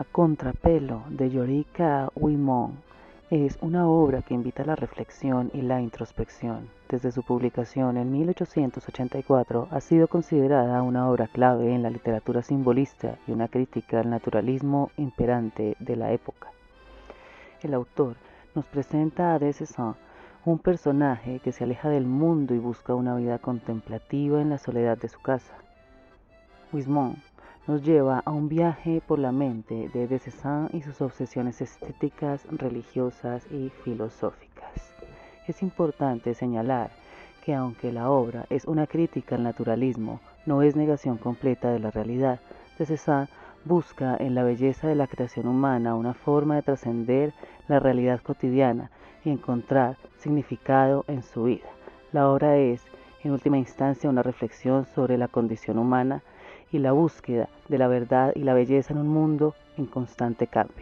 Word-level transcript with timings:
A 0.00 0.04
contrapelo 0.04 1.02
de 1.10 1.28
Yorika 1.28 2.08
Wimon 2.14 2.78
es 3.28 3.58
una 3.60 3.86
obra 3.86 4.22
que 4.22 4.32
invita 4.32 4.62
a 4.62 4.66
la 4.66 4.74
reflexión 4.74 5.50
y 5.52 5.60
la 5.60 5.82
introspección. 5.82 6.70
Desde 6.88 7.12
su 7.12 7.22
publicación 7.22 7.98
en 7.98 8.10
1884 8.10 9.68
ha 9.70 9.80
sido 9.82 10.08
considerada 10.08 10.80
una 10.80 11.10
obra 11.10 11.26
clave 11.26 11.74
en 11.74 11.82
la 11.82 11.90
literatura 11.90 12.40
simbolista 12.40 13.18
y 13.26 13.32
una 13.32 13.48
crítica 13.48 14.00
al 14.00 14.08
naturalismo 14.08 14.90
imperante 14.96 15.76
de 15.80 15.96
la 15.96 16.12
época. 16.12 16.48
El 17.60 17.74
autor 17.74 18.16
nos 18.54 18.64
presenta 18.64 19.34
a 19.34 19.38
de 19.38 19.54
un 20.46 20.58
personaje 20.60 21.40
que 21.40 21.52
se 21.52 21.64
aleja 21.64 21.90
del 21.90 22.06
mundo 22.06 22.54
y 22.54 22.58
busca 22.58 22.94
una 22.94 23.16
vida 23.16 23.38
contemplativa 23.38 24.40
en 24.40 24.48
la 24.48 24.56
soledad 24.56 24.96
de 24.96 25.08
su 25.08 25.20
casa. 25.20 25.52
Wismont 26.72 27.18
nos 27.70 27.84
lleva 27.84 28.20
a 28.24 28.32
un 28.32 28.48
viaje 28.48 29.00
por 29.06 29.20
la 29.20 29.30
mente 29.30 29.88
de 29.94 30.08
de 30.08 30.20
y 30.72 30.82
sus 30.82 31.00
obsesiones 31.00 31.60
estéticas, 31.60 32.44
religiosas 32.50 33.46
y 33.48 33.70
filosóficas. 33.84 34.92
Es 35.46 35.62
importante 35.62 36.34
señalar 36.34 36.90
que 37.44 37.54
aunque 37.54 37.92
la 37.92 38.10
obra 38.10 38.44
es 38.50 38.64
una 38.64 38.88
crítica 38.88 39.36
al 39.36 39.44
naturalismo, 39.44 40.18
no 40.46 40.62
es 40.62 40.74
negación 40.74 41.16
completa 41.16 41.70
de 41.70 41.78
la 41.78 41.92
realidad. 41.92 42.40
De 42.76 42.98
busca 43.64 44.16
en 44.16 44.34
la 44.34 44.42
belleza 44.42 44.88
de 44.88 44.96
la 44.96 45.06
creación 45.06 45.46
humana 45.46 45.94
una 45.94 46.14
forma 46.14 46.56
de 46.56 46.62
trascender 46.62 47.32
la 47.68 47.78
realidad 47.78 48.20
cotidiana 48.20 48.90
y 49.24 49.30
encontrar 49.30 49.96
significado 50.18 51.04
en 51.06 51.22
su 51.22 51.44
vida. 51.44 51.68
La 52.10 52.28
obra 52.30 52.56
es, 52.56 52.82
en 53.22 53.30
última 53.30 53.58
instancia, 53.58 54.10
una 54.10 54.24
reflexión 54.24 54.86
sobre 54.86 55.16
la 55.16 55.28
condición 55.28 55.78
humana 55.78 56.24
y 56.72 56.78
la 56.78 56.92
búsqueda 56.92 57.48
de 57.68 57.78
la 57.78 57.88
verdad 57.88 58.32
y 58.34 58.40
la 58.40 58.54
belleza 58.54 58.92
en 58.92 59.00
un 59.00 59.08
mundo 59.08 59.54
en 59.76 59.86
constante 59.86 60.46
cambio. 60.46 60.76